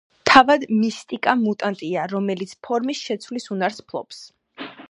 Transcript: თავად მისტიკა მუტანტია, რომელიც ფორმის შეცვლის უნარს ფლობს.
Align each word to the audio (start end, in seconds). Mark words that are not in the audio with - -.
თავად 0.27 0.63
მისტიკა 0.77 1.35
მუტანტია, 1.43 2.07
რომელიც 2.15 2.57
ფორმის 2.69 3.07
შეცვლის 3.11 3.49
უნარს 3.57 3.81
ფლობს. 3.93 4.27